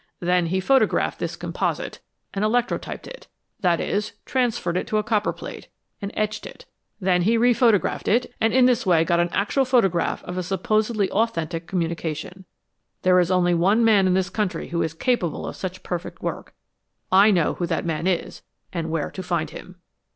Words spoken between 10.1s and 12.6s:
of a supposedly authentic communication.